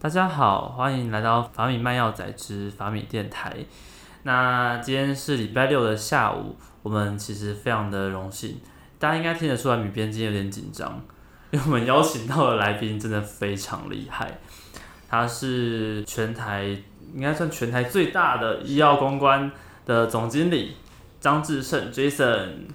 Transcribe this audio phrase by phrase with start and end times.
[0.00, 3.56] 大家好，欢迎来到法米卖药仔之法米电台。
[4.22, 8.60] 那今天是礼拜六的下午，我们其实非常的荣幸，
[9.00, 11.02] 大家应该听得出来，米编今天有点紧张，
[11.50, 14.38] 因为我们邀请到的来宾真的非常厉害，
[15.08, 16.62] 他是全台
[17.12, 19.50] 应该算全台最大的医药公关
[19.84, 20.76] 的总经理
[21.18, 22.68] 张志胜 Jason。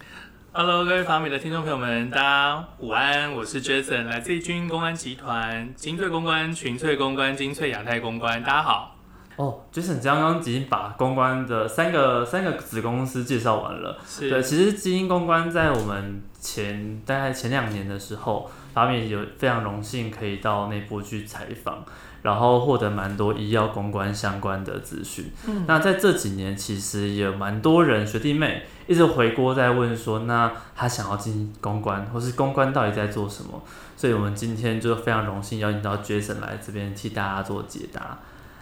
[0.55, 8.95] Hello，各位法米的听众朋友们，大家午安，我是 Jason，来自军公安集团精粹公关、群粹公关、精粹亚太公关，大家好。
[9.37, 13.97] 哦，Jason 刚刚已经把公关的三个三个子公司介绍完了。
[14.05, 21.83] 是对，其实基因公关在我们前大概前两年的时候，法米有非常荣幸可以到内部去采访，
[22.23, 25.31] 然后获得蛮多医药公关相关的资讯。
[25.47, 33.61] 嗯那在这几年，其实也有蛮多人学弟妹一直回锅在问说，那他想要进公关，或是公关到底在做什么？
[33.95, 38.19] 所以我们今天就非常荣幸邀请到 Jason 来这边替大家做解答。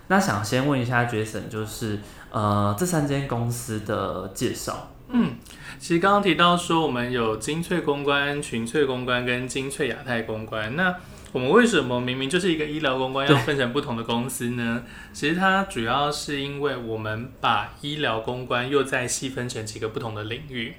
[0.07, 1.99] 那想先问一下 Jason，就是
[2.31, 4.89] 呃这三间公司的介绍。
[5.13, 5.35] 嗯，
[5.79, 10.95] 其实刚刚提到说我们有精粹公关、群粹公关跟精粹亚太公关，那
[11.33, 14.83] 我们为什么明明就是一个医疗公关，要分成不同的公司呢？
[15.13, 20.73] 其实它主要是因为我们把医疗公关又再细分成几个不同的领域。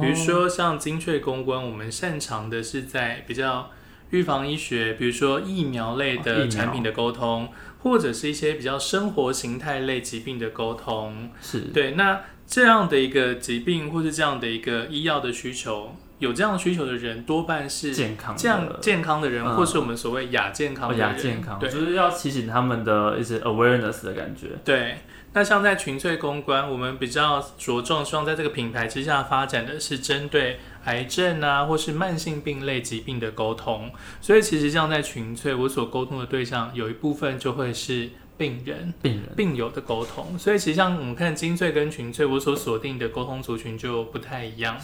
[0.00, 3.70] 比如说像精粹公关，我们擅长的是在比较
[4.10, 7.48] 预防医学，比如说疫苗类的产品的沟通，
[7.82, 11.30] 或者是一些比较生活形态类疾病的沟通。
[11.42, 21.08] 是对，那这样的一个疾病或是这样的一个医药的需求，有这样需求的人多半是健康的这样健康的人，嗯或是我们所谓亚健康哦的人。
[21.08, 24.50] 亚健康，对就是要提醒他们的一些 awareness 的感觉。
[24.64, 24.98] 对，
[25.32, 33.90] 那像在群粹公关，我们比较着重希望在这个品牌之下发展的是针对癌症啊，或是慢性病类疾病的沟通。
[34.20, 38.92] 所以其实像在群粹，我所沟通的对象有一部分就会是病人。
[39.00, 44.76] 病人病友的沟通，所以其实像我们看精粹跟群粹，我所锁定的沟通族群就不太一样。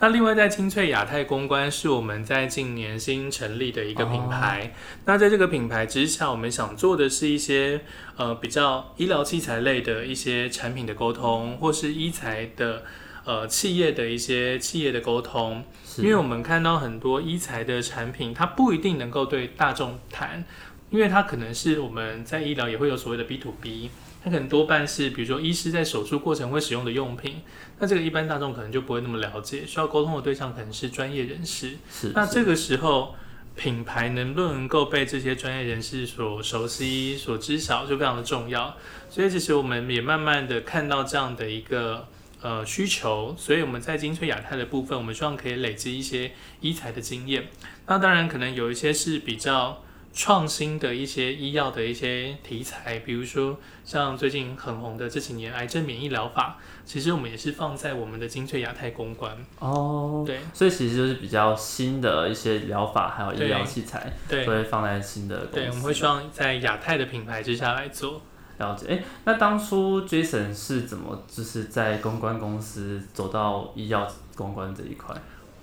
[0.00, 4.74] 那另外在精粹亚太公关是我们在近年新成立的一个品牌。
[5.04, 7.82] 那在这个品牌之下，我们想做的是一些
[8.16, 12.82] 呃比较医疗器材类的一些产品的沟通，或是医材的
[13.24, 15.64] 呃企业的一些企业的沟通。
[15.98, 20.44] 因为我们看到很多医材的产品，它不一定能够对大众谈，
[20.90, 23.90] 因为它可能是我们在医疗也会有所谓的 B to B，
[24.22, 27.42] 它可能多半是比如说医师在手术过程会使用的用品，
[27.78, 31.70] 那这个一般大众可能就不会那么了解，需要沟通的对象可能是专业人士。
[31.90, 33.14] 是是那这个时候，
[33.56, 38.76] 品牌能不能够被这些专业人士所熟悉、所知晓，就非常的重要。
[39.08, 42.08] 所以其实我们也慢慢的看到这样的一个
[42.40, 47.48] 呃需求，所以我们在精粹亚太的部分，我们希望可以累积一些医材的经验。
[47.86, 49.83] 那当然可能有一些是比较
[50.14, 59.36] 创新的一些医药的一些题材，比如说像最近很红的这几年癌症免疫疗法，其实我们也是放在我们的精粹亚太公关。
[59.58, 65.44] 哦，对所以其实就是比较新的一些疗法，还有医疗器材，对都会放在新的。
[65.46, 68.22] 对，我们会希望在亚太的品牌之下来做。
[68.58, 68.86] 了解。
[68.88, 75.12] 哎、那当初 Jason 是怎么就是在公关公司走到医药公关这一块？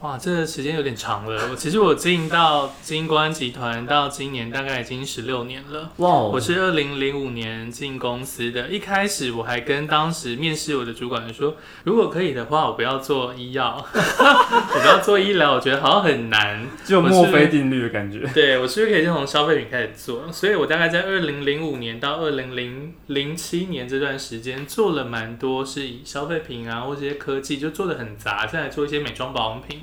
[0.02, 1.50] 哇，这个时间有点长了。
[1.52, 5.92] 我其实我经营到金关集团到今年大概已经十六年了。
[5.98, 16.66] 哇哦，我是二零零五年进公司的，一开始我还跟当时面试我的主管说，如果可以的话，我不要做医药， 我不要做医疗，我觉得好像很难。
[16.84, 18.28] 就墨菲定律的感觉。
[18.34, 20.32] 对我是不是可以先从消费品开始做？
[20.32, 29.82] 所以我大概在二零零五年到二零零零七年这段时间做了蛮多，是以消费品啊或这些科技就做的很杂，再来做一些美妆保养品。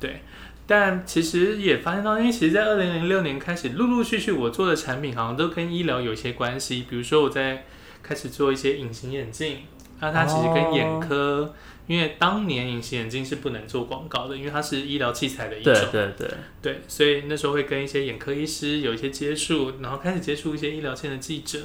[0.00, 0.22] 对，
[0.66, 6.86] 但其实也发现到，因为其实，在二零零六年开始，陆陆续续我做的产品好像都跟医疗有一些关系。
[6.88, 7.64] 比如说，我在
[8.02, 9.58] 开始做一些隐形眼镜，
[10.00, 11.54] 那它其实跟眼科，
[11.86, 15.72] 因为当年隐形眼镜是不能做广告的，因为它是医疗器材的一种。
[15.72, 16.30] 对对对，
[16.62, 21.58] 对，所以那时候会跟一些眼科医师有一些接触，然后开始接触一些医疗线的记者。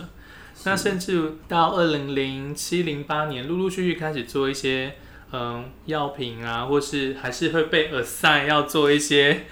[0.66, 4.96] 那甚至到二零零七零八年，陆陆续续开始做一些
[5.36, 9.48] 嗯药品啊，或是还是会被 assign 要做一些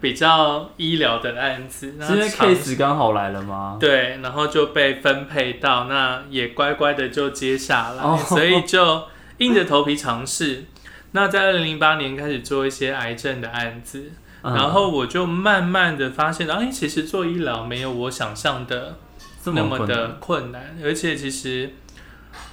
[0.00, 1.96] 比较医疗的案子。
[1.98, 3.76] 那是因为尝 case 刚好来了吗？
[3.80, 9.02] 对，然后就被分配到，那也乖乖的就接下来，哦所以就
[9.38, 10.66] 硬着头皮尝试。
[11.10, 18.98] 那在二零零八年开始做一些癌症的案子，嗯然后我就慢慢的发现，哎，其实做医疗没有我想象的
[19.42, 21.74] 这那么的困难困难，而且其实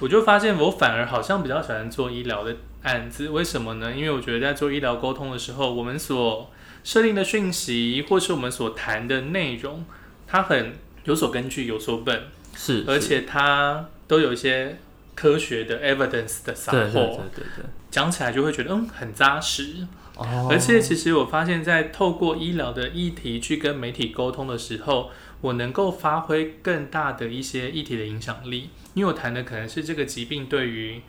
[0.00, 3.94] 我就发现我反而好像比较喜欢做医疗的案子，为什么呢？
[3.94, 6.50] 因为我觉得在做医疗沟通的时候，我们所
[6.82, 9.84] 设定的讯息或是我们所谈的内容，
[10.26, 10.74] 它很
[11.04, 12.24] 有所根据、有所本，
[12.56, 14.78] 是，而且它都有一些
[15.14, 19.86] 科学的 evidence 的撒对对对，对对，讲起来就会觉得嗯很扎实。
[20.16, 31.00] 哦，而且其实我发现，在透过医疗的议题去跟媒体沟通的时候，我能够发挥更大的一些议题的影响力，因为我谈的可能是这个疾病对于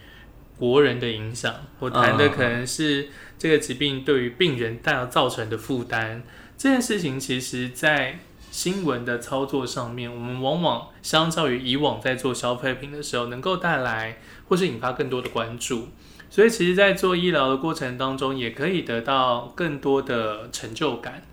[0.58, 6.24] 国人的影响，我谈的可能是这个疾病对于病人带来造成的负担。
[6.58, 8.20] 这件事情其实，在
[8.52, 15.90] 新闻的操作上面，我们往往相较于以往在做消费品的时候，能够带来或是引发更多的关注。
[16.30, 21.24] 所以，其实，在做医疗的过程当中，也可以得到更多的成就感，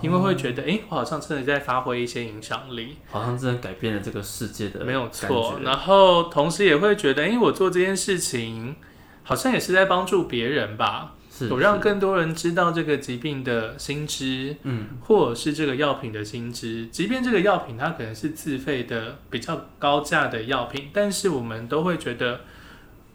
[0.00, 5.58] 因为会觉得，诶，我好像真的在发挥一些影响力，好像真的改变了这个世界的没有错。
[5.62, 8.76] 然后，同时也会觉得，诶，我做这件事情，
[9.22, 16.86] 好像也是在帮助别人吧，是有让更多人知道这个疾病的新知，嗯或者是这个药品的新知。
[16.88, 22.40] 即便这个药品它可能是自费的比较高价的药品，但是我们都会觉得，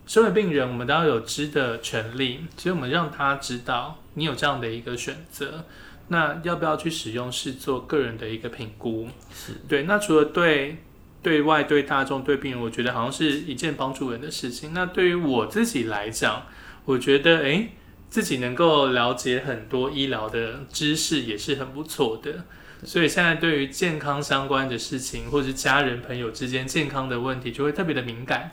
[0.05, 5.63] 身为病人，我们都要有知的权利，所以我们让他知道你有这样的一个选择。
[6.07, 9.07] 那要不要去使用，是做个人的一个评估。
[9.33, 10.77] 是对，那除了对
[11.23, 14.73] 对外、对大众、对病人，我觉得好像是一件帮助人的事情。
[14.73, 16.43] 那对于我自己来讲，
[16.85, 17.69] 我觉得诶，
[18.09, 22.45] 自己能够了解很多医疗的知识也是很不错的。
[22.83, 28.51] 所以现在对于健康相关的事情，或者是家人朋友之间健康的问题，就会特别的敏感。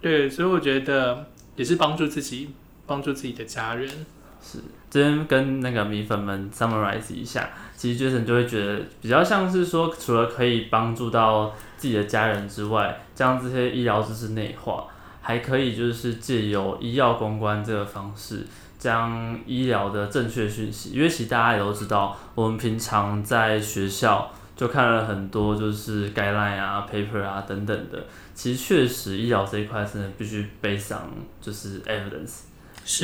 [0.00, 1.26] 对，所以我觉得
[1.56, 2.54] 也是帮助自己，
[2.86, 4.06] 帮助自己的家人。
[4.44, 4.58] 是。
[4.90, 14.84] 这边跟那个米粉们 summarize 一下，其实 Jason 就会觉得比较像是说，除了可以帮助到自己的家人之外，将这些医疗知识内化，
[15.20, 18.46] 还可以就是借由医药公关这个方式，
[18.78, 32.42] 将医疗的正确讯息，因为其实大家也都知道，我们平常在学校就看了很多就是 guideline 啊、paper 啊等等的，其实确实医疗这一块真的必须背上就是 evidence，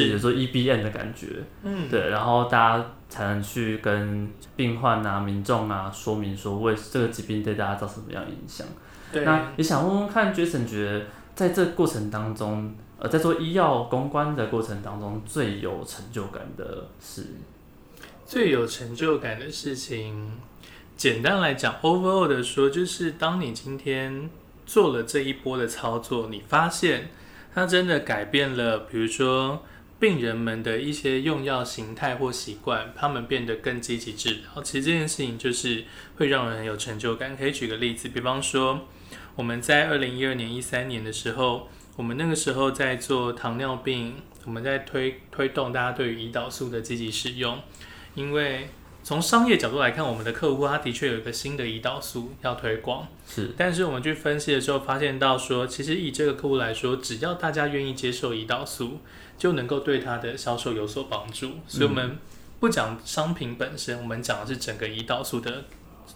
[0.09, 1.27] 有时候 EBN 的感觉。
[1.63, 8.67] 嗯，对，然后大家才能去跟病患啊、民众啊说明说为这个疾病对大家造成什么样的影响。
[9.13, 17.27] 对，那也想问问看，Jason 觉得在这过程当中，呃，在做医药公关的过程当中，最有成就感的是，
[18.25, 20.39] 最有成就感的事情，
[20.97, 24.31] 简单来讲，overall 的说，就是当你今天
[24.65, 27.09] 做了这一波的操作，你发现
[27.53, 29.63] 它真的改变了，比如说
[30.01, 34.63] 病人们的一些用药形态或习惯，他们变得更积极治疗。
[34.63, 35.85] 其实这件事情就是
[36.17, 37.37] 会让人很有成就感。
[37.37, 38.89] 可以举个例子，比方说
[39.37, 44.15] 我们在二零一二年、一三年的时候，我们那个时候在做糖尿病，
[44.47, 47.61] 我们在推推动大家对于胰岛素的积极使用。
[48.15, 48.71] 因为
[49.03, 58.99] 从商业角度来看，我们的客户他的确有一个新的胰岛素要推广，是但是我们去分析的时候，发现到说，其实以这个客户来说，只要大家愿意接受胰岛素，
[59.39, 61.53] 就能够对他的销售有所帮助。
[61.67, 62.19] 所以，我们
[62.61, 65.65] 不讲商品本身，我们讲的是整个胰岛素的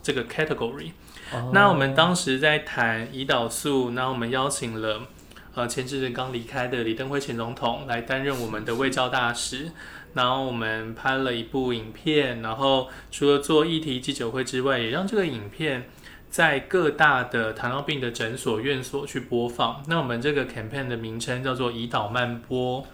[0.03, 0.91] 这个 category。
[1.33, 5.09] 哦那我们当时在谈胰岛素，那我们邀请了
[5.55, 9.71] 呃前阵子刚离开的李登辉前总统来担任我们的卫教大使，
[10.15, 15.89] 然后我们拍了一部影片，然后除了做议题记者会之外，也让这个影片
[16.31, 19.83] 在各大的糖尿病的诊所、院所去播放。
[19.89, 22.87] 那我们这个 campaign 的名称叫做胰岛慢播，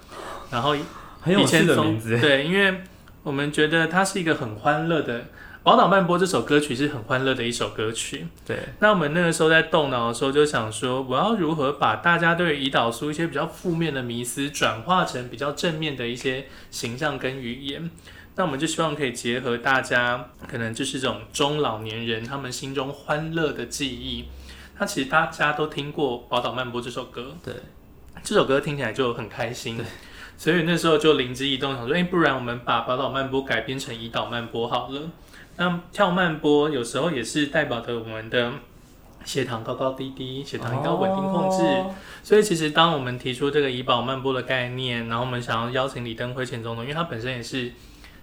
[0.51, 0.75] 然后
[1.21, 2.19] 很有趣以前从的名字。
[2.19, 2.81] 对，因为
[3.23, 5.21] 我们觉得它是一个很欢乐的。
[5.63, 8.27] 《宝岛慢播》这首歌曲是很欢乐的一首歌曲。
[8.47, 17.91] 对，那我们那个时候在动脑的时候，就想说，我要如何把大家对胰岛素一些比较负面的迷思，转化成比较正面的一些形象跟语言。
[18.37, 24.25] 那我们就希望可以结合大家可能就是这种中老年人他们心中欢乐的记忆。
[24.79, 27.53] 那其实大家都听过《宝岛慢播》这首歌，对，
[28.23, 29.79] 这首歌听起来就很开心，
[30.41, 35.03] 所以那时候就灵机一动，想说，哎、不然我们把《宝岛慢播》改编成胰岛慢播好了。
[35.59, 38.51] 那跳慢波有时候也是代表着我们的
[39.27, 41.63] 血糖高高低低，血糖应该稳定控制。
[41.63, 47.71] 哦所以其实当我们提出这个胰岛慢波的概念，然后我们想要邀请李登辉前总统，因为他本身也是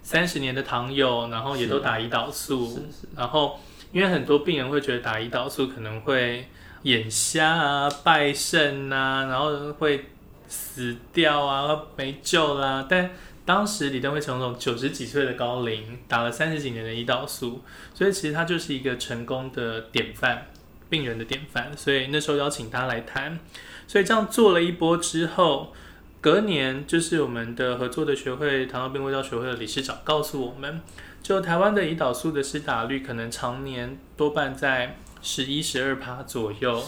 [0.01, 3.59] 三十年的糖友，然后也都打胰岛素，是是然后
[3.91, 6.47] 因为很多病人会觉得打胰岛素可能会
[6.81, 10.05] 眼瞎啊、败肾啊，然后会
[10.47, 13.11] 死掉啊、没救啦、但
[13.45, 17.61] 当时李登辉前总统九十几岁的高龄，打了三十几年的胰岛素，
[17.93, 20.47] 所以其实他就是一个成功的典范，
[20.89, 21.71] 病人的典范。
[21.77, 23.39] 所以那时候邀请他来谈，
[23.87, 25.73] 所以这样做了一波之后，
[26.19, 30.81] 隔年就是我们的合作的学会糖尿病卫教学会的理事长告诉我们，
[31.23, 36.83] 就台湾的胰岛素的施打率可能常年多半在十一、十二趴左右。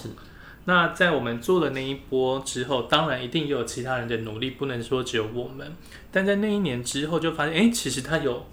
[0.70, 5.76] 那在我们做了那一波之后，当然一定也有其他人的努力，不能说只有我们。
[6.12, 8.46] 但在那一年之后，就发现，哎、其实他有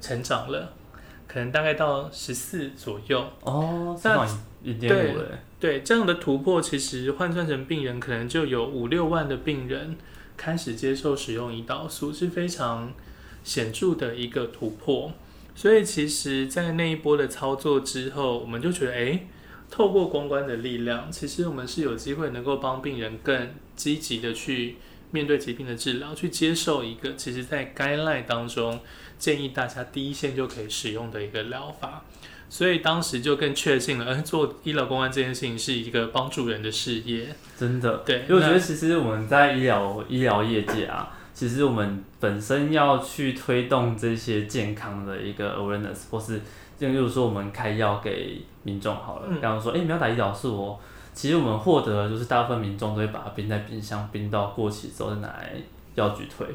[0.00, 0.72] 成长了，
[1.26, 3.22] 可能大概到十四左右。
[3.42, 4.28] 哦，那那
[4.62, 9.94] 一点五了，对这样的突破，其实换算成病人，可能就有五六万的病人
[10.38, 12.90] 开始接受使用胰岛素，是非常
[13.44, 15.12] 显著的一个突破。
[15.54, 19.26] 所以，其实，在那一波的操作之后，我们就觉得，哎，
[19.70, 24.76] 透过公关的力量，其实我们是有机会能够帮病人更积极的去
[25.10, 28.80] 面对疾病的治疗，去接受一个其实在 guideline 当中
[29.18, 32.04] 建议大家第一线就可以使用的一个疗法。
[32.50, 37.28] 所以当时就更确信了，呃，做医疗公关这件事情是一个帮助人的事业。
[37.58, 37.98] 真的。
[38.06, 46.42] 对，因为我觉得其实我们在医疗医疗业界啊，其实我们本身要去推动这些健康的一个 awareness，或是就
[46.78, 50.78] 例如说我们开药给民众好了，嗯比方说，哎、你们要打胰岛素哦。
[51.12, 55.52] 其实我们获得的就是大部分民众都会把它冰在冰箱，冰到过期之后再拿来
[55.96, 56.46] 药局退。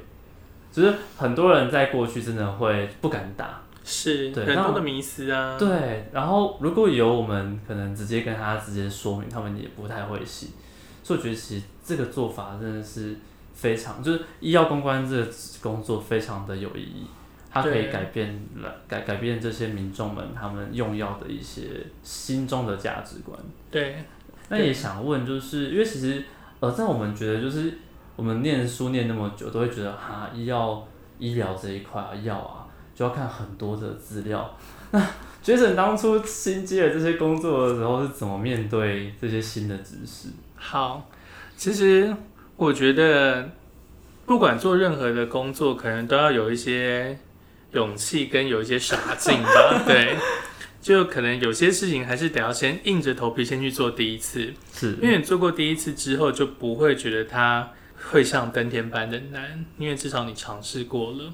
[0.72, 5.58] 就是很多人在过去真的会不敢打，是对那我很多的迷思啊。
[5.60, 10.50] 对，然后如果有我们可能直接跟他直接说明，他们也不太会信，
[11.04, 13.18] 所以我觉得其实这个做法真的是
[13.54, 15.28] 非常，就是医药公关这个
[15.62, 17.06] 工作非常的有意义，
[17.54, 23.40] 它可以改变了改改变这些民众们他们用药的一些心中的价值观。
[23.70, 23.98] 对
[24.50, 26.24] 那也想问，就是因为其实
[26.60, 27.74] 呃，在我们觉得就是
[28.16, 30.88] 我们念书念那么久，都会觉得哈医药
[31.20, 34.58] 医疗这一块啊药啊，就要看很多的资料。
[34.92, 35.00] 那
[35.44, 40.30] Jason 当初新接了这些工作的时候，是怎么面对这些新的知识？
[40.56, 41.08] 好，
[41.56, 42.16] 其实
[42.56, 43.50] 我觉得
[44.26, 47.18] 不管做任何的工作，可能都要有一些
[47.74, 49.84] 勇气跟有一些傻劲吧。
[49.88, 50.16] 对，
[50.82, 57.72] 就可能有些事情还是得要先硬着头皮先去做第一次，是因为你做过第一次之后，就不会觉得它
[58.12, 61.34] 会像登天般的难，因为至少你尝试过了。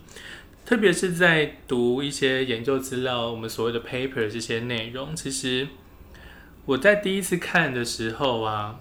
[0.65, 5.67] 特别是在读一些研究资料，我们所谓的 paper 这些内容，其实
[6.65, 8.79] 我在第一次看的时候啊，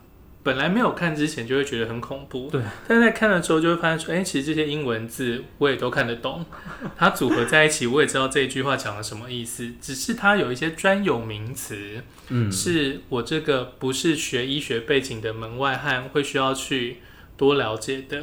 [0.49, 6.43] 本来没有看之前就会觉得很恐怖，对，但在看的时候就会发现说，哎、其实这些英文字我也都看得懂，
[6.97, 16.97] 它组合在一起，我也知道这一句话讲了什么意思，只是它有一些专有名词，嗯，是我这个不是学医学背景的门外汉会需要去
[17.37, 18.23] 多了解的。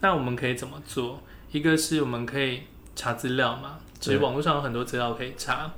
[0.00, 1.22] 那我们可以怎么做？
[1.52, 2.60] 一个是我们可以
[2.94, 5.70] 查资料嘛，其实网络上有很多资料可以查，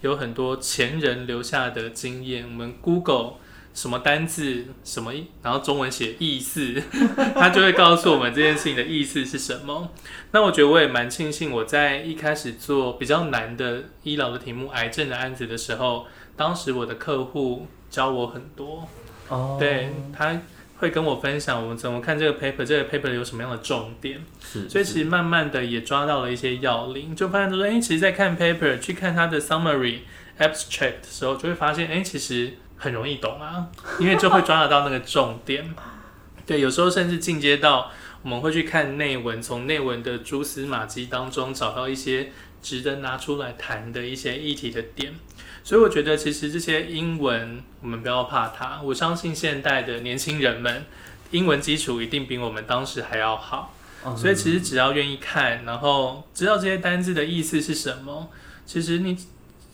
[0.00, 2.44] 有很多前人留下的经验。
[2.44, 3.34] 我们 Google
[3.72, 5.12] 什么单字什么，
[5.42, 6.74] 然后中文写意思，
[7.34, 9.90] 他就会告诉我们这件事情的意思是什么。
[10.32, 18.88] 那我觉得我也蛮庆幸，我在一开始做比较难的医疗的题目、癌症的案子的时候，当时我的客户教我很多，
[19.28, 20.40] 哦，对他
[20.78, 29.98] 会跟我分享我们怎么看这个 paper，这个 paper 有什么样的重点，是，所以其实慢慢的也抓到了一些要领，就发现说，哎、其实在看 paper 去看它的 summary
[30.38, 33.68] abstract 的时候，就会发现，哎、其实很容易懂啊，
[34.00, 35.72] 因为就会抓得到那个重点。
[36.44, 45.14] 对，有时候甚至进阶到我们会去看内文，从内文的蛛丝马迹当中找到一些值得拿出来谈的一些议题的点。
[45.62, 50.86] 所以我觉得，其实这些英文我们不要怕它，我相信现代的年轻人们
[51.30, 53.74] 英文基础一定比我们当时还要好。
[54.02, 58.30] 嗯所以其实只要愿意看，然后知道这些单字的意思是什么，
[58.64, 59.14] 其实你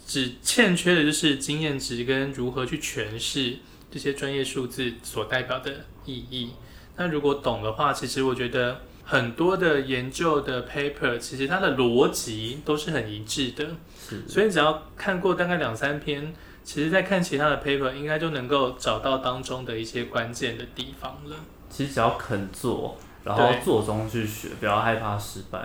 [0.06, 3.56] 只欠缺的就是经验值跟如何去诠释
[3.90, 6.52] 这些专业数字所代表的意义。
[6.96, 13.66] 那如果懂的话，其实我觉得很多的研究的 paper，其实它的逻辑都是很一致的。
[14.08, 16.32] 是所以只要看过大概两三篇，
[16.62, 21.36] 其实在看其他的 paper，应该就能够找到当中的一些关键的地方了。
[21.68, 25.58] 其实只要肯做，然后做中去学，不要害怕失败。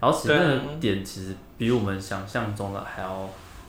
[0.00, 3.28] 然后其实对那个点其实比我们想象中的还要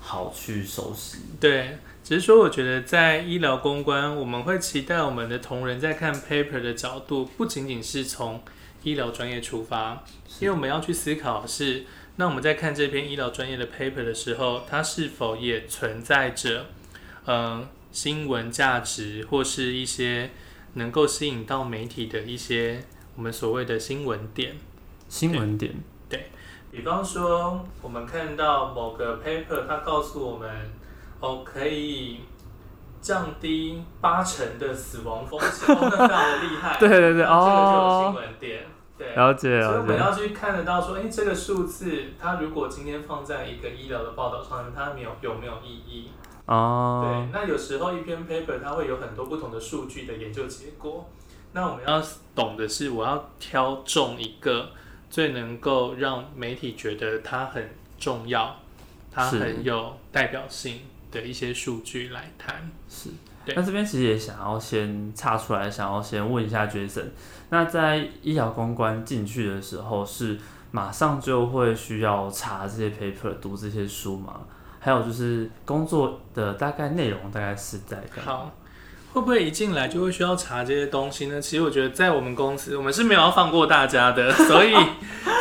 [0.09, 1.19] 好去熟悉。
[1.39, 8.41] 对，只是说我觉得在医疗公关，我们会期待我们的同仁在看 paper 的角度，不仅仅是从
[8.81, 10.03] 医疗专业出发，
[10.39, 11.85] 因为我们要去思考的是，
[12.15, 16.65] 那我们在看这篇医疗专业的 paper 的时候，它是否也存在着，
[17.25, 20.31] 呃，新闻价值或是一些
[20.73, 22.83] 能够吸引到媒体的一些
[23.15, 24.55] 我们所谓的新闻点。
[25.07, 25.73] 新闻点，
[26.71, 30.49] 比方说，我们看到某个 paper，它告诉我们，
[31.19, 32.21] 哦，可以
[33.01, 36.77] 降低八成的死亡风险， 哦，那非常的厉害。
[36.79, 38.67] 对对对那这个就有哦新闻点。
[38.97, 39.15] 对。
[39.15, 39.63] 了解了解。
[39.63, 46.11] 所以我们要去看得到说，哎、这个数字，它如果今天放在一个医疗的报道上面，它没有有没有意义？
[46.45, 51.07] 哦对，，那有时候一篇 paper 它会有很多不同的数据的研究结果，
[51.53, 52.01] 那我们要
[52.35, 54.69] 懂的是，我要挑中一个
[55.09, 58.55] 最能够让媒体觉得它很重要，
[59.11, 62.69] 它很有代表性的一些数据来谈。
[62.87, 63.09] 是。
[63.45, 67.05] 对那这边其实也想要先岔出来，想要先问一下 Jason，
[67.49, 70.37] 那在医疗公关进去的时候，是
[70.71, 74.41] 马上就会需要查这些 paper、读这些书吗？
[74.79, 78.23] 还有就是工作的大概内容大概是在干
[79.11, 81.41] 会不会一进来就会需要查这些东西呢？
[81.41, 84.73] 其实我觉得在我们公司，我们是没有要放过大家的， 所以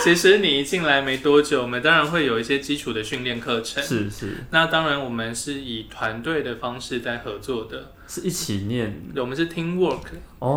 [0.02, 3.82] 其实你一进来没多久，我们当然会有一些基础的训练课程。
[3.82, 9.00] 是是那当然，我们是以团队的方式在合作的，是一起念。
[9.14, 10.00] 我们是 team work，
[10.40, 10.48] 哦。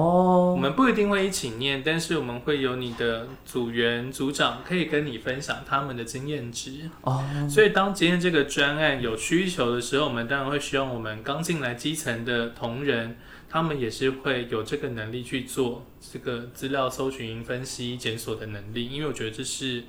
[0.51, 6.89] 我哦，们不一定会一起念，但是我们会有你的组员、组长可以跟你分享他们的经验值。
[7.01, 13.17] 哦，所以当今天这个专案有需求的时候，我们当然会希望我们刚进来基层的同仁，
[13.49, 19.83] 他们也是会有这个能力去做这个资料搜寻、分析、检索的能力，因为我觉得这是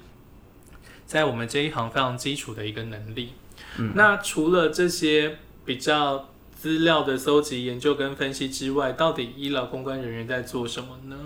[1.07, 3.35] 在我们这一行非常基础的一个能力。
[3.79, 3.93] 嗯。
[3.95, 6.31] 那除了这些比较
[6.63, 11.17] 资料的搜集、研究跟分析之外，到底医疗公关人员在做什么呢？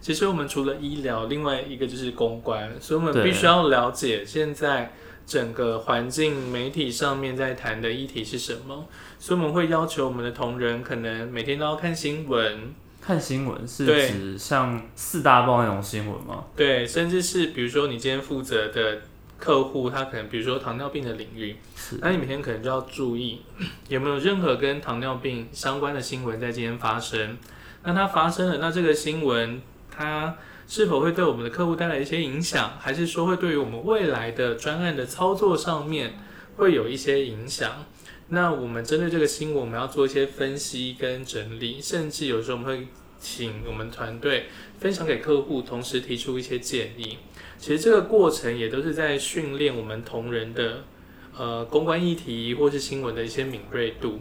[0.00, 4.94] 其实我们除了医疗，另外一个就是公关，所以我们必须要了解现在
[5.26, 8.86] 整个环境媒体上面在谈的议题是什么。
[9.18, 12.72] 所以我们会要求我们的同仁可能每天都要看新闻，
[13.02, 16.46] 看新闻是指像四大报那种新闻吗？
[16.56, 19.02] 对，甚至是比如说你今天负责的
[19.40, 21.56] 客户，他可能比如说糖尿病的领域，
[22.00, 23.40] 那你每天可能就要注意
[23.88, 27.38] 有没有任何跟糖尿病相关的新闻在今天发生。
[27.82, 30.36] 那它发生了，那这个新闻它
[30.68, 36.12] 是否会对我们的客户带来一些影响，还是说会对于我们未来的专案的操作上面
[36.56, 37.86] 会有一些影响？
[38.28, 42.86] 那我们针对这个新闻，我们要做一些分析跟整理，甚至有时候我们会
[43.18, 44.46] 请我们团队
[44.78, 47.16] 分享给客户，同时提出一些建议。
[47.60, 50.82] 其实这个过程也都是在训练我们同仁的
[51.36, 54.18] 呃公关议题或是新闻的一些敏锐度。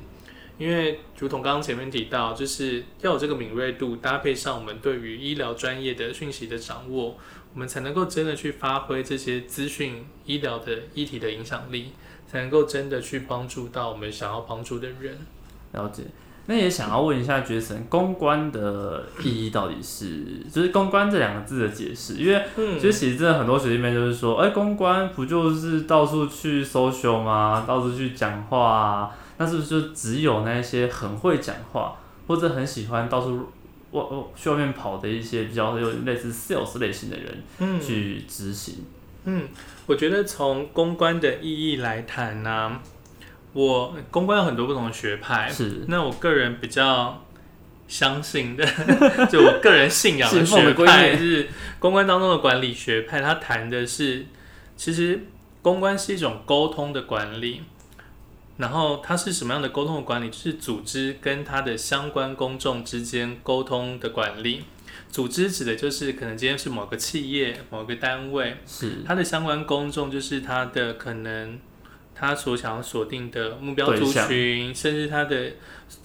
[0.58, 7.16] 因为如同刚刚前面提到，就是要有这个敏锐度，搭配上我们对于医疗专业的讯息的掌握，
[7.54, 11.94] 我们才能够真的去发挥这些资讯医疗的议题的影响力，
[12.28, 15.18] 才能够真的去帮助到我们想要帮助的人。
[15.72, 16.04] 了解。
[16.50, 27.64] 那也想要问一下 Jason，公关的意义到底是，就是公关这两个字的解释，因为嗯其实其实真的很多学弟妹就是说，哎、公关不就是到处去 social 吗？
[27.68, 29.12] 到处去讲话啊？
[29.38, 33.48] 那是不是就只有那些很会讲话，或者很喜欢到处
[33.92, 38.78] 外外去外面跑的一些比较有类似 sales 类型的人嗯去执行？
[39.26, 39.48] 嗯，
[39.86, 42.80] 我觉得从公关的意义来谈呢、
[43.54, 47.26] 我公关有很多不同的学派，是那我个人比较
[47.88, 48.66] 相信的，
[49.32, 54.26] 就我个人信仰的学派是公关当中的管理学派，它谈的是
[54.76, 55.26] 其实
[55.62, 57.64] 公关是一种沟通的管理。
[58.58, 60.30] 然后它是什么样的沟通的管理？
[60.30, 64.66] 就是组织跟它的相关公众之间沟通的管理。
[65.10, 71.58] 组织指的就是可能今天是某个企业、某个单位，是它的相关公众就是它的可能，
[72.20, 75.54] 他所想要锁定的目标族群，甚至他的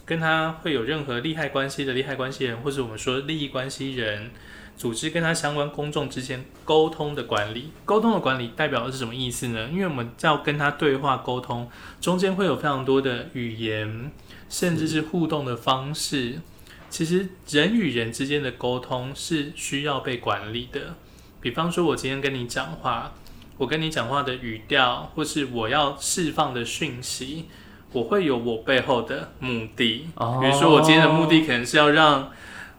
[0.06, 4.30] 跟他会有任何利害关系的利害关系人，或者我们说利益关系人，
[4.76, 7.72] 组织跟他相关公众之间沟通的管理。
[7.84, 9.68] 沟通的管理代表的是什么意思呢？
[9.72, 11.68] 因为我们要跟他对话沟通，
[12.00, 14.12] 中间会有非常多的语言，
[14.48, 16.40] 甚至是互动的方式。
[16.88, 20.94] 其实人与人之间的沟通是需要被管理的。
[21.40, 23.12] 比方说，我今天跟你讲话，
[23.56, 27.46] 我跟你讲话的语调，或是我要释放的讯息，
[27.92, 30.08] 我会有我背后的目的。
[30.16, 32.30] 哦比如说，我今天的目的可能是要让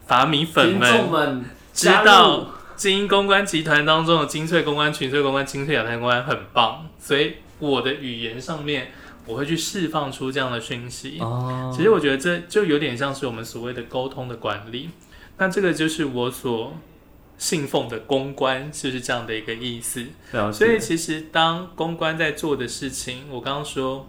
[0.05, 8.91] 法米粉们知道精英公关集团当中的精粹公关、群粹公关、精粹亚太公关很棒，所以我的语言上面
[9.25, 11.17] 我会去释放出这样的讯息。
[11.21, 14.89] 哦，其实我觉得这就有点像是我们所谓的沟通的管理，
[15.37, 16.73] 那这个就是我所
[17.37, 20.05] 信奉的公关，就是这样的一个意思。
[20.53, 24.07] 所以其实当公关在做的事情，我刚刚说，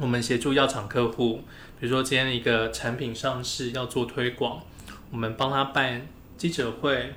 [0.00, 1.42] 我们协助药厂客户，
[1.80, 4.62] 比如说今天一个产品上市要做推广，
[5.10, 7.14] 我们帮他办记者会，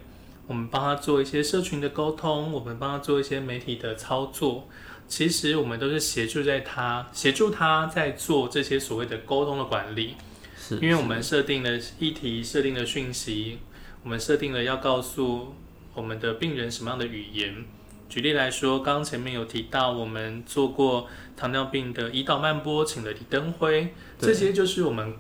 [0.48, 4.68] 我们帮他做一些社群的沟通，我们帮他做一些媒体的操作。
[5.08, 10.16] 其实我们都是协助在他协助他在做这些所谓的沟通的管理，
[10.56, 13.58] 是因为我们设定了议题，设定了讯息，
[14.04, 15.54] 我们设定了要告诉
[15.94, 17.66] 我们的病人什么样的语言，
[18.08, 25.16] 举例来说，刚刚前面有提到，我们做过糖尿病的胰岛慢波，请了李登辉，这些就是我们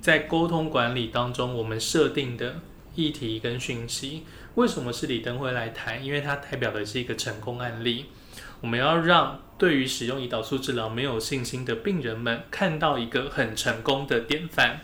[0.00, 2.60] 在沟通管理当中我们设定的
[2.94, 4.22] 议题跟讯息。
[4.54, 6.04] 为什么是李登辉来谈？
[6.04, 8.06] 因为它代表的是一个成功案例。
[8.60, 14.80] 我们要让对于使用胰岛素治疗没有信心的病人们看到一个很成功的典范，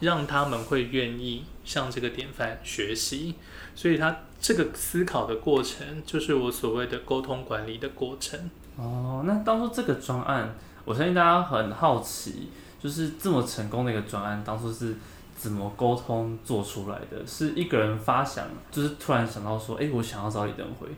[0.00, 3.34] 让他们会愿意向这个典范学习。
[3.74, 8.50] 所以，他这个思考的过程，就是我所谓的沟通管理的过程。
[8.76, 12.48] 哦，那当初这个专案，我相信大家很好奇，
[12.82, 14.96] 就是这么成功的一个专案，当初是
[15.36, 17.26] 怎么沟通做出来的？
[17.26, 20.88] 是一个人发想，就是突然想到说，哎、我想要找李登辉，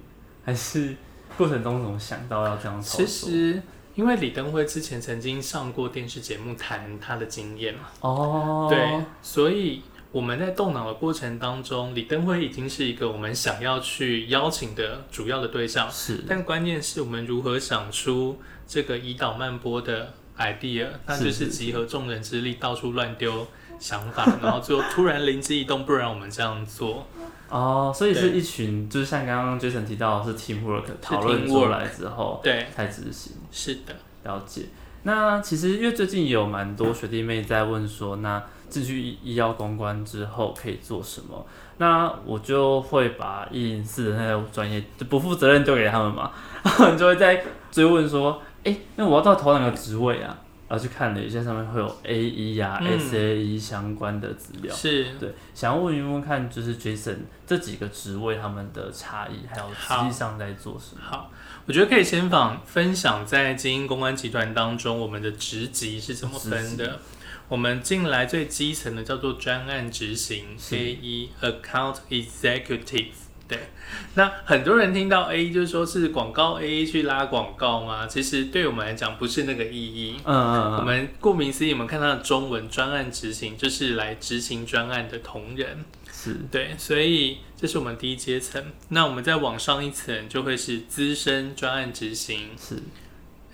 [0.44, 0.96] 还是
[1.36, 3.06] 过程中怎么想到要这样操其？
[3.06, 3.62] 实，
[3.94, 15.90] 因为李登辉之前曾经上过电视节目谈他的经验嘛，哦，对，所以我们在动脑的过程当中，李登辉已经是一个我们想要去邀请的主要的对象。
[15.90, 16.24] 是。
[16.26, 21.48] 但关键是我们如何想出这个胰岛慢波的 idea，那就是。
[21.48, 23.46] 集合众人之力，到处乱丢
[23.82, 27.06] 想法， 然后就突然灵机一动，不然我们这样做。
[27.50, 33.32] 哦，所以是一群，就是像刚刚 Jason 提到的是 teamwork 讨论出来之后对，才执行。
[33.50, 34.62] 是的，了解。
[35.02, 41.44] 那其实因为最近也有蛮多学弟妹在问说，那进去医医药公关之后可以做什么？
[41.76, 46.30] 那我就会把一零四的那个专业就不负责任丢给他们嘛，
[46.62, 50.38] 然后你就会在追问说，哎、那我要到投哪个职位啊？
[50.72, 54.74] 然后去看了一下，上面会有 A E 呀、嗯 S A E 相关的资料。
[54.74, 61.02] 是对，想要问一问看，就是 Jason 这几个职位他们的差异，还有实际上在做什么？
[61.02, 61.30] 好。
[61.66, 67.00] 我觉得可以先访分享在精英公关集团当中，我们的职级是怎么分的。
[67.48, 73.12] 我们进来最基层的叫做专案执行是 A E Account Executive。
[73.52, 73.68] 对，
[74.14, 78.06] 那很多人听到 A 就是说是广告 A 去拉广告吗？
[78.06, 80.16] 其实对我们来讲不是那个意义。
[80.24, 85.84] 嗯嗯嗯，我们顾名思义，我们看到的中文专案执行就是来执行专案的同仁。
[86.12, 88.64] 是对，所以这是我们第一阶层。
[88.88, 92.76] 那我们再往上一层就会是资深专案执行是。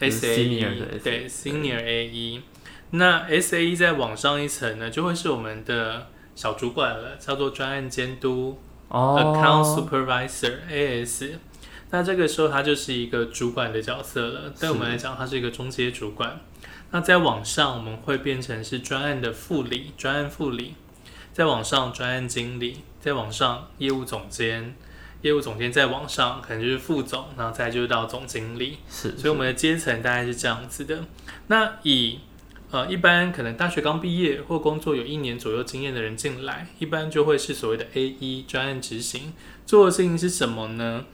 [0.01, 2.41] S A senior E，对 SAE Senior A E。
[2.91, 6.07] 那 S A E 再往上一层呢，就会是我们的
[6.37, 11.39] 小主管了，叫做专案监督、Account 哦，Supervisor A S。
[11.91, 16.41] 那这个时候他就是一个主管的角色了，对我们来讲，他是一个中阶主管。
[16.91, 20.75] 那再往上，我们会变成是专案的副理、专案副理，
[21.33, 24.75] 再往上专案经理，再往上业务总监，
[25.23, 28.79] 业务总监再往上可能就是副总，然后再就是到总经理。
[28.91, 31.05] 是，所以我们的阶层大概是这样子的。
[31.47, 32.21] 那以
[32.71, 39.33] 呃一般可能大学刚毕业或工作有一年左右经验的人进来，一般就会是所谓的 A 一专案执行，
[39.65, 41.05] 做的事情是什么呢？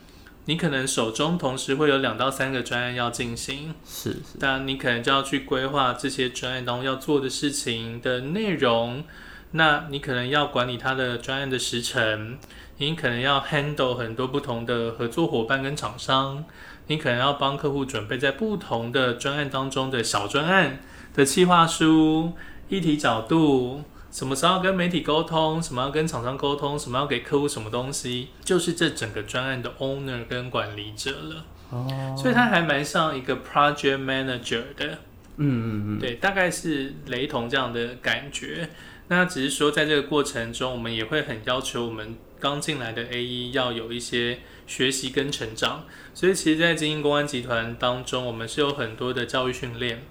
[0.46, 9.04] 你可能手中同时会有两到三个专案要进行，是是但你可能就要去规划这些专案当中要做的事情的内容。
[9.52, 12.36] 那你可能要管理它的专案的时程，
[12.78, 16.44] 你可能要 handle 很多不同的合作伙伴跟厂商，
[16.88, 20.80] 你可能要帮客户准备在不同的专案当中的小专案
[21.14, 22.33] 的企划书、
[22.68, 31.44] 议题角度，什么时候跟媒体沟通，什么要跟厂商沟通，什么要给客户什么东西，就是这整个专案的 owner 跟管理者了。
[31.70, 34.98] 哦，所以他还蛮像一个 project manager 的，
[35.37, 38.68] 嗯嗯嗯，对，大概是雷同这样的感觉。
[39.09, 45.85] 那只是说，在这个过程中，我们也会很要求我们刚进来的 A E 要有一些学习跟成长。
[46.14, 50.03] 所以，其实，在精英公安集团当中，我们是有很多的教育训练，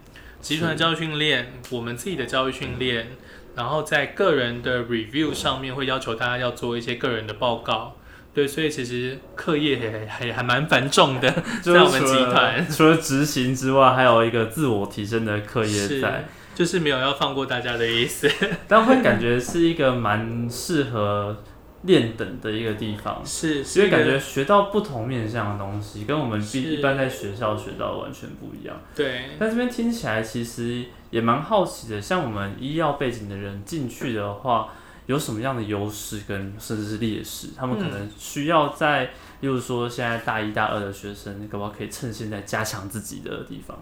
[0.44, 3.08] 集团的教育训练，我们自己的教育训练，
[3.56, 7.96] 然后在个人的 review 上面会要求大家要做一些个人的报告。
[8.34, 11.32] 对，所以其实课业还还还蛮繁重的，
[11.64, 18.30] 在我们集团除了执行之外，还有一个自我提升的课业在，就是没有要放过大家的意思。
[18.68, 21.42] 但会感觉是一个蛮适合
[21.84, 23.22] 练等的一个地方。
[23.26, 28.76] 是，因为感觉学到不同面向的东西，跟我们是一一般在学校学到的完全不一样。
[28.96, 34.74] 对，但这边听起来其实也蛮好奇的，像我们医药背景的人进去的话，
[35.06, 37.50] 有什么样的优势跟甚至是劣势？
[37.56, 39.06] 他们可能需要在，
[39.42, 43.78] 例如说现在大一大二的学生，可不可以趁现在加强自己的地方？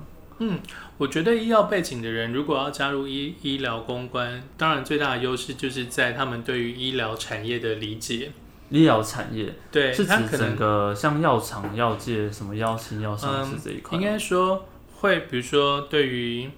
[0.98, 8.32] 我觉得医药背景的人如果要加入医医疗公关，当然最大的优势就是在他们对于医疗产业的理解。
[8.70, 16.50] 医疗产业对，是指整个像药厂、药界、什么药新、药上市这一块吗，应该说会，比如说对于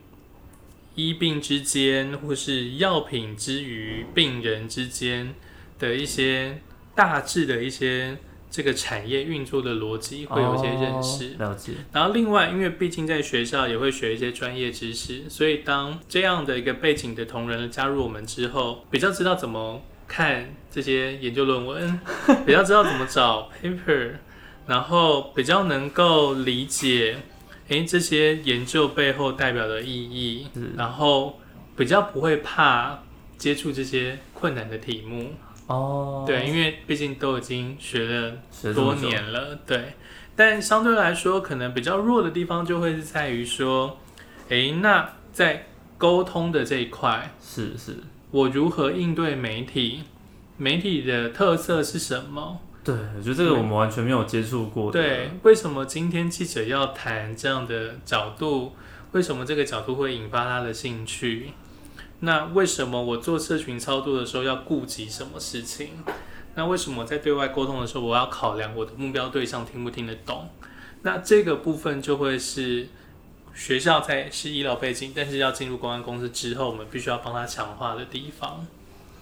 [0.94, 5.34] 医病之间，或是药品之于病人之间
[5.80, 6.62] 的一些
[6.94, 8.16] 大致的一些
[8.54, 11.30] 这个产业运作的逻辑会有一些认识。
[11.40, 22.00] 哦了解，然后另外，因为毕竟在学校也会学一些专业知识，所以当这样的一个背景的同仁加入我们之后，比较知道怎么看这些研究论文，
[22.46, 24.12] 比较知道怎么找 paper，
[24.68, 27.18] 然后比较能够理解，
[27.70, 30.46] 诶这些研究背后代表的意义，
[30.78, 31.40] 然后
[31.76, 33.00] 比较不会怕
[33.36, 35.32] 接触这些困难的题目。
[35.68, 38.34] 哦，对，因为毕竟都已经学了
[38.74, 39.94] 多年了，对。
[40.36, 44.00] 但相对来说，可能比较弱的地方就会是在于说，
[44.50, 47.98] 诶，那在沟通的这一块，是是，
[48.32, 50.04] 我如何应对媒体？
[50.58, 52.60] 媒体的特色是什么？
[52.84, 58.74] 对，我觉得这个我们完全没有接触过的，对，为什么今天记者要谈这样的角度？
[59.14, 61.52] 为什么这个角度会引发他的兴趣？
[62.26, 65.90] 那为什么我做社群操作的时候要顾及什么事情？
[66.56, 70.48] 那为什么我在对外沟通的时候，我要考量我的目标对象听不听得懂？
[71.02, 72.88] 那这个部分就会是
[73.54, 78.66] 学校在是医疗背景，但是要进入公安公司之后，我们必须要帮他强化的地方。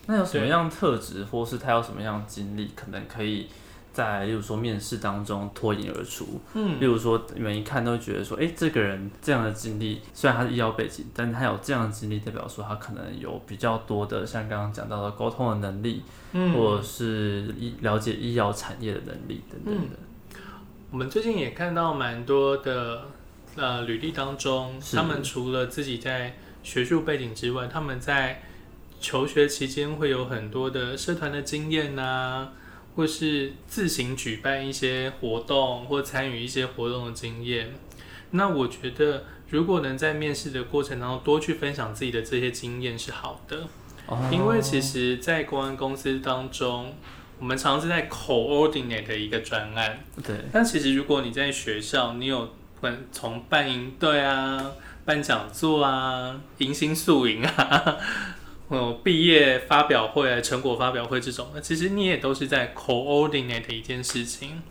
[0.06, 3.48] 那有什么样特质，或是他有什么样的经历，可能可以
[3.94, 6.40] 在例如说面试当中脱颖而出？
[6.54, 19.98] 嗯例如说，你们一看都会觉得说，哎、这个人这样的经历，虽然他是医疗背景，但是他有这样的经历，代表说他可能有比较多的，像刚刚讲到的沟通的能力，嗯或者是医了解医疗产业的能力等等的。
[20.92, 23.04] 我们最近也看到蛮多的
[23.56, 28.44] 呃履历当中，他们除了自己在学术背景之外，他们在
[29.00, 32.50] 求学期间会有很多的社团的经验呐、
[32.96, 37.74] 或是自行举办一些活动或参与一些活动的经验。
[38.32, 43.68] 那我觉得，如果能在面试的过程当中多去分享自己的这些经验是好的。
[44.08, 46.94] 哦因为其实，在公安公司当中，
[47.40, 50.00] 我们常常是在 coordinate 的一个专案。
[50.26, 52.50] 对但其实，如果你在学校，你有
[52.82, 54.72] 本从办营队啊、
[55.06, 57.98] 办讲座啊、迎新宿营啊、
[58.72, 64.62] 哦毕业发表会、成果发表会这种，其实你也都是在 coordinate 一件事情。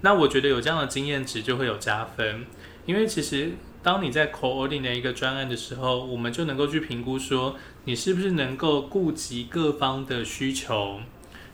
[0.00, 2.46] 那我觉得有这样的经验值就会有加分，
[2.86, 3.50] 因为其实
[3.82, 11.00] 当你在 coordinate 一个专案的时候，我们就能够去评估说你是不是能够顾及各方的需求，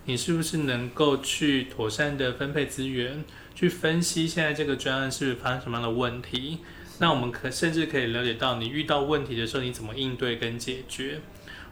[0.04, 3.24] 你是不是能够去妥善的分配资源，
[3.56, 6.58] 去分析现在这个专案是不是发生什么样的问题。
[7.00, 11.20] 那我们可甚至可以了解到你遇到问题的时候你怎么应对跟解决。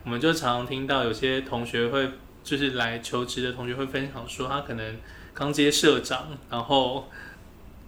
[0.07, 2.09] 我们就常常听到有些同学会
[2.45, 4.97] 就是来求职的同学会分享说，他可能
[5.35, 7.09] 刚接社长，然后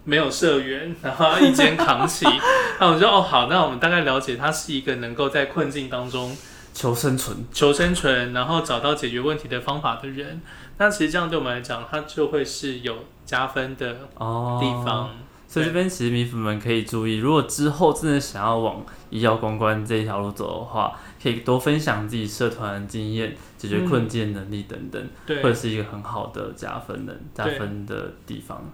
[0.03, 2.25] 没有社员，然后他一肩扛起。
[2.77, 6.35] 那我就说哦好，那我们大概了解他是一个能够在困境当中
[6.73, 10.41] 求生存，求生存，然后找到解决问题的方法的人。
[10.77, 15.11] 那其实这样对我们来讲，他就会是有加分的哦地方。
[15.47, 28.71] 所以这边其实米粉们可以注意，如果之后真的想要往医药公关这一条路走的话，可以多分享自己社团经验、解决困境能力等等，对会，是一个很好的加分的加分的地方。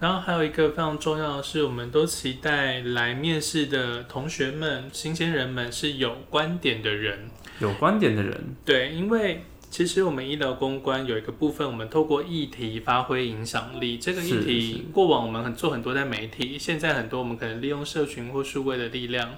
[0.00, 7.28] 然后还有一个非常重要的是，我们都期待来面试的同学们、新鲜人们是有观点的人。
[7.58, 13.98] 有观点的人，对，因为其实我们医疗公关有一个部分，我们透过议题发挥影响力。
[13.98, 19.28] 这个议题过往我们很做很多在媒体，现在很多我们可能利用社群或数位的力量。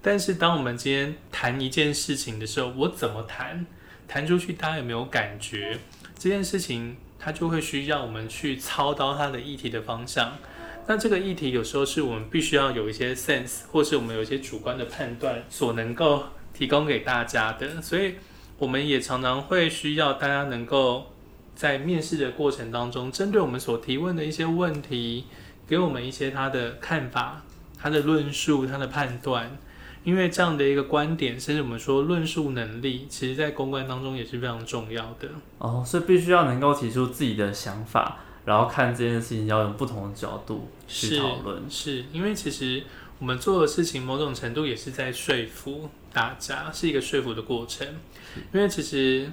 [0.00, 3.66] 但是当我们今天谈一件事情的时候，我怎么谈？
[4.06, 5.78] 谈出去大家有没有感觉？
[6.18, 10.32] 这件事情它就会需要我们去操刀它的议题的方向。
[10.86, 18.14] 那这个议题有时候是我们必须要有一些 sense，或是我们有一些主观的判断所能够提供给大家的，所以
[18.56, 21.12] 我们也常常会需要大家能够
[21.54, 25.26] 在面试的过程当中，针对我们所提问的一些问题，
[25.66, 27.42] 给我们一些他的看法、
[27.78, 29.58] 他的论述、他的判断。
[30.04, 35.28] 因为这样的一个观点，甚至我们说论述能力，其实在公关当中也是非常重要的。
[35.58, 41.62] 哦，所以必须要能够提出自己的想法，然后看这件事情要用不同的角度去是讨论。
[41.68, 42.82] 是因为其实
[43.18, 47.86] 我们做的事情，某种程度也是在说服大家，是一个说服的过程。
[48.52, 49.28] 因为其实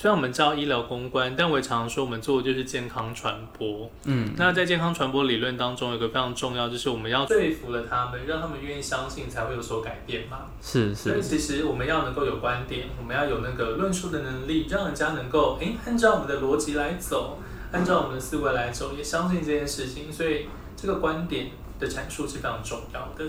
[0.00, 3.90] 虽然我们叫医疗公关，但我也常常说我们做的就是健康传播。
[4.04, 10.46] 嗯，那在健康传播理论当中，有一个非常重要，就是我们要说服了他们，让他们愿意相信，才会有所改变嘛。
[10.62, 17.38] 是所以，其实我们要能够有观点，我们要有那个论述的能力，让人家能够诶按照我们的逻辑来走，
[17.70, 20.10] 按照我们的思维来走，也相信这件事情。
[20.10, 23.26] 所以这个观点的阐述是非常重要的。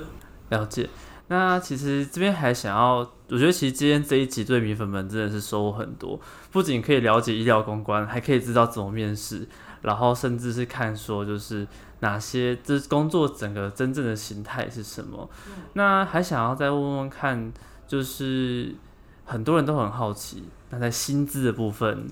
[0.48, 0.88] 了解。
[1.32, 2.98] 那其实这边还想要，
[3.30, 6.20] 我觉得其实今天这一集对米粉们真的是收获很多，
[6.52, 9.48] 不仅可以了解医疗公关，还可以知道怎么面试，
[9.82, 11.66] 然后甚至是看说就是
[12.02, 15.30] 哪些这工作整个真正的形态是什么。
[15.72, 17.54] 那还想要再问问看，
[17.88, 18.76] 就是
[19.24, 22.10] 很多人都很好奇，那在薪资的部分，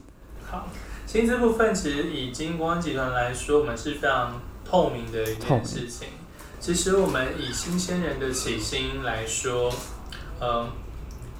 [0.50, 0.66] 好，
[1.06, 6.08] 薪资部分其实以金光集团来说，我们是非常透明的一件事情。
[6.60, 9.74] 其实我们以新鲜人的起薪来说，
[10.42, 10.70] 嗯，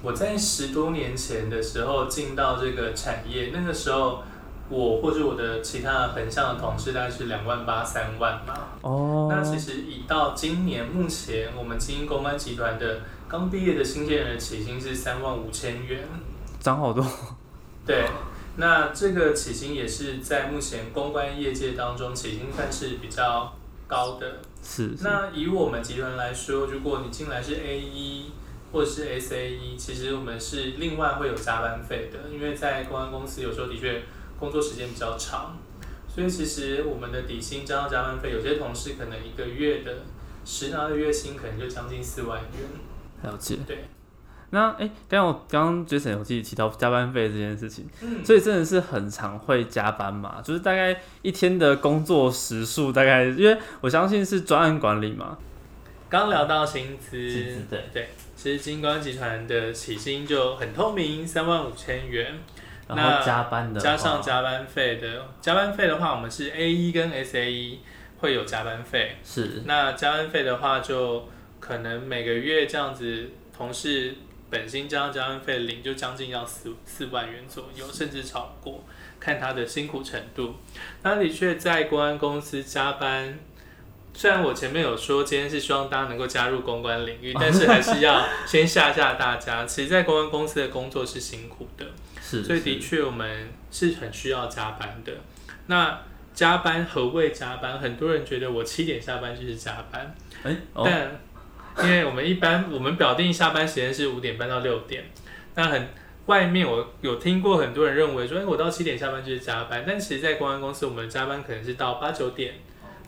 [0.02, 4.22] 我在十多年前的时候进到这个产业，那个时候
[4.70, 8.54] 我或者我的其他的横向的同事大概是两万八三万嘛。
[8.80, 16.08] 哦，那其实以到今年目前，我们精英公关集团的刚毕业的新鲜人的起薪是三万五千元，
[16.60, 17.06] 涨好多。
[17.84, 18.06] 对，
[18.56, 23.52] 那这个起薪也是在目前公关业界当中起薪算是比较
[23.86, 24.40] 高的。
[24.62, 24.94] 是。
[25.00, 28.32] 那以我们集团来说，如果你进来是 A 一
[28.72, 34.02] 或是 S A 一，其实我们是另外会有加班费的，因为在公安公司有时候的确
[34.38, 35.56] 工作时间比较长，
[36.08, 40.04] 所以其实我们的底薪加上加班费，有些同事可能一个月的
[40.44, 43.30] 十拿的月薪可能就将近四万元。
[43.30, 43.58] 了解。
[43.66, 43.84] 对。
[44.52, 55.38] 那哎，刚刚我刚刚 Jason 有提提到加班费这件事情，嗯，所以真的是很常会加班嘛，就是大概一天的工作时数大概，因为我相信是专案管理嘛。
[56.08, 57.16] 刚聊到薪资，
[57.70, 62.40] 对对，其实金光集团的起薪就很透明，三万五千元。
[62.88, 67.78] 然后加班的加上加班费的，加班费的话，我们是 A 一跟 S A 一
[68.18, 69.18] 会有加班费。
[69.22, 69.62] 是。
[69.64, 71.28] 那加班费的话，就
[71.60, 74.16] 可能每个月这样子，同事。
[74.50, 78.84] 本薪加上加班费领就将近要四四万元左右，甚至超过，
[79.20, 80.56] 看他的辛苦程度。
[81.02, 83.38] 那的确在公安公司加班，
[84.12, 89.64] 虽然我前面有说今天是希望大家能够加入公关领域， 但是还是要先吓吓大家。
[89.64, 91.86] 其实，在公关公司的工作是辛苦的，
[92.20, 95.12] 是，所以的确我们是很需要加班的。
[95.66, 96.00] 那
[96.34, 97.78] 加班何谓加班？
[97.78, 101.20] 很多人觉得我七点下班就是加班，哎，但。
[101.78, 105.04] 因为我们一般我们表定下班时间是五点半到六点，
[105.54, 105.88] 那很
[106.26, 112.54] 外面我有听过很多人认为说，哎，我到七点下班就是加班，但其实，在公安公司，我们加班可能是到八九点，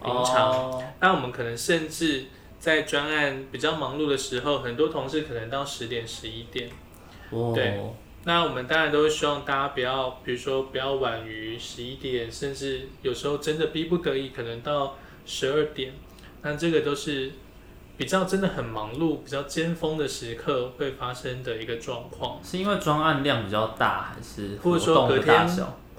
[0.02, 2.24] 平常，那我们可能甚至
[2.58, 6.70] 在专案比较忙碌的时候，很多同事可能到十点十一点，
[7.54, 7.78] 对，
[8.24, 14.96] 那我们当然都希望大家不要，比如说不要晚于十一点，甚至有时候真的逼不得已，可能到
[15.26, 15.92] 十二点，
[16.40, 17.30] 那这个都是。
[18.02, 25.48] 比较真的很忙碌、比较尖峰的时刻会发生的一个状况，是因为专案量比较大，还是或者说隔天，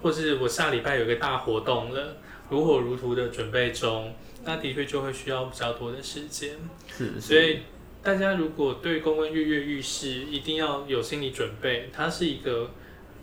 [0.02, 2.18] 或是我下礼拜有一个大活动了，
[2.50, 4.14] 如火如荼的准备中，
[4.44, 6.58] 那的确就会需要比较多的时间。
[6.94, 7.60] 是，所以
[8.04, 12.70] 大家如果对公关跃跃欲试，一定要有心理准备，它是一个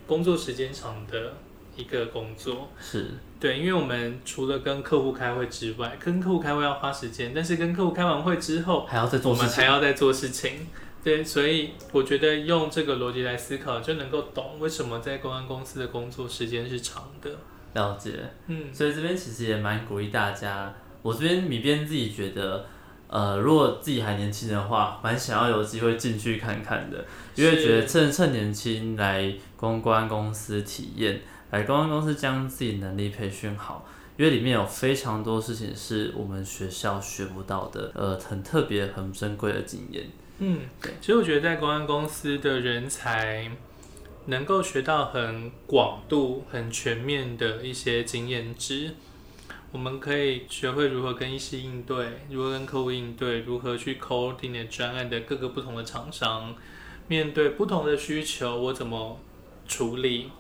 [0.07, 1.35] 工作时间长的。
[1.77, 3.07] 一个工作是
[3.41, 10.67] 对，因为我们除了跟客户开会之外，跟客户开会要花时间，但是跟客户开完会之后，还要再做，我们还要再做事情。
[11.03, 17.31] 对，所以我觉得用这个逻辑来思考，就能够懂为什么在公安公司的工作时间是长的。
[17.73, 18.13] 了解，
[18.49, 20.75] 嗯，所以这边其实也蛮鼓励大家。
[21.01, 22.67] 我这边米边自己觉得，
[23.11, 31.21] 呃，如果自己还年轻的话，蛮想要有机会进去看看的，因为觉得趁趁年轻来公关公司体验。
[31.51, 33.85] 来公关公司将自己能力培训好，
[34.17, 40.05] 因为里面有非常多事情是我们学校学不到的，呃，很特别、很珍贵的经验。
[40.39, 40.93] 嗯，对。
[41.01, 43.51] 其实我觉得在公关公司的人才
[44.27, 48.95] 能够学到很广度、很全面的一些经验值。
[49.73, 56.55] 我们可以学会如何跟医师应对，如何跟客户应对，如何去 coordinate 专案的各个不同的厂商，
[57.07, 59.21] 面对不同的需求，我怎么
[59.69, 60.31] 处理。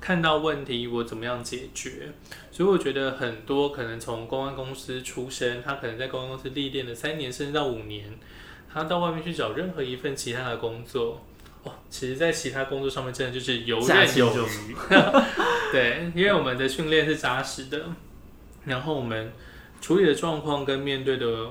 [0.00, 2.12] 看到问题我怎么样解决？
[2.50, 8.18] 所以我觉得很多可能从公安公司出身，他可能在公安公司历练了三年甚至到五年，
[8.70, 11.24] 他到外面去找任何一份其他的工作，
[11.62, 14.76] 哦，其实，在其他工作上面真的就是游刃有余。
[15.72, 17.86] 对，因为我们的训练是扎实的，
[18.64, 19.32] 然后我们
[19.80, 21.50] 处理的状况跟面对的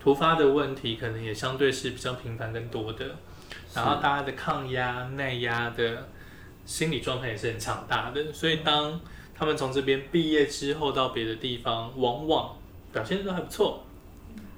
[0.00, 3.04] 突发的问题，可能也相对是比较频繁更多的，
[3.74, 6.08] 然后大家的抗压耐压的。
[6.66, 8.98] 心理状态也是很强大的，所以当
[9.34, 12.56] 他们从这边毕业之后到别的地方，往往
[12.90, 13.84] 表现都还不错。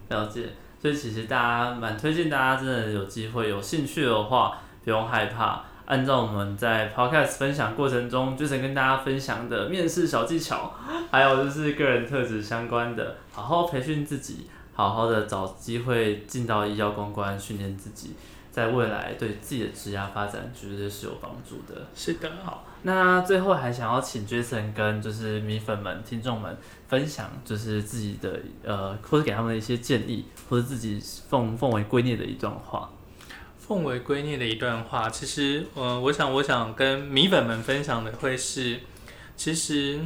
[0.08, 10.74] 了解，所以其实大家蛮推荐大家，真的有机会、有兴趣的话，不用害怕，按照我们在 podcast 分享过程中，就是跟大家分享的面试小技巧，
[11.10, 18.14] 还有就是个人特质相关的，好好培训自己，好好的找机会进到医药公关训练自己。
[18.50, 21.78] 在未来对自己的职业发展绝对是有帮助的。
[21.94, 26.56] 是的，好，那最后还想要请 Jason 跟就是米粉们、听众们
[26.88, 32.88] 分享，就是自己的呃，或者给他们的一些建议，或者自己奉奉为圭臬的一段话。
[33.66, 38.78] 奉为圭臬的一段话，其实，呃，我想，我想跟米粉们分享的会是，
[39.36, 39.98] 其实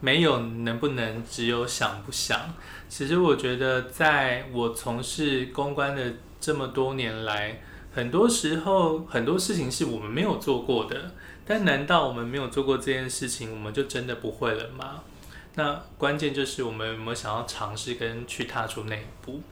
[0.00, 2.54] 没有能不能，只有想不想。
[2.88, 7.60] 其实我觉得，在我从事公关的这么多年来，
[7.94, 11.12] 很多时候很多事情是我们没有做过的。
[11.44, 15.02] 但难道我们没有做过这件事情，我们就真的不会了吗？
[15.54, 19.42] 那关键就是我们有没有想要尝试跟去踏出那一步。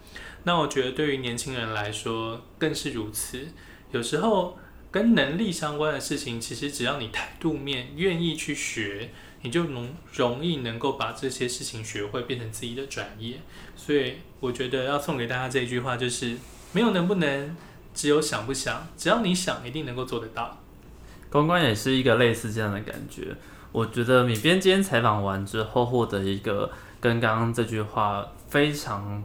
[0.44, 3.46] 那我觉得对于年轻人来说更是如此。
[3.92, 4.56] 有时候
[4.90, 9.10] 跟能力相关的事情，其实只要你态度面愿意去学，
[9.42, 13.40] 你就能容易能够把这些事情学会，变成自己的专业。
[13.76, 16.36] 所以我觉得要送给大家这一句话就是：
[16.72, 17.56] 没有能不能，
[17.92, 18.86] 只有想不想。
[18.96, 20.58] 只要你想，一定能够做得到。
[21.28, 23.36] 公关也是一个类似这样的感觉。
[23.72, 29.22] 我觉得米边今天采访完之后，获得一个跟刚刚这句话非常。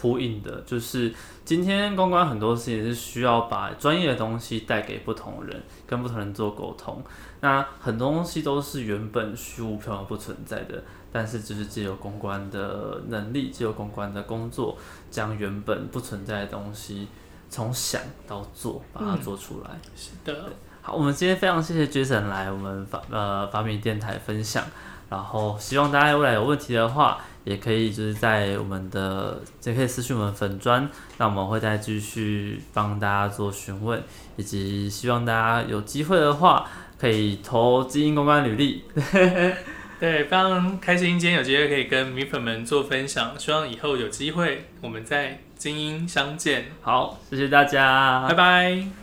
[0.00, 1.12] 呼应的就是
[1.44, 7.02] 今天公关很多事情是需要把专业的东西带给不同人，跟不同人做沟通。
[7.40, 10.82] 那很多东西都是原本虚无缥缈不存在的，
[11.12, 14.78] 但是就是借由公关的能力，借由公关的工作，
[15.10, 17.08] 将原本不存在的东西
[17.50, 19.70] 从想到做，把它做出来。
[19.96, 20.50] 是的。
[20.80, 24.64] 好，我们今天非常谢谢 Jason 来我们法呃法米电台分享，
[25.12, 27.18] 然后希望大家未来有问题的话。
[27.44, 30.88] 也可以就是在我们的，也可以私信我们粉砖，
[31.18, 34.00] 那我们会再继续帮大家做询问，
[34.36, 38.84] 以及希望大家有机会的话，可以投精英公关履历。
[39.98, 46.66] 对，非常开心今天有机会可以跟米粉们做分享，希望以后有机会我们在精英相见。
[46.80, 49.01] 好，谢谢大家，拜拜。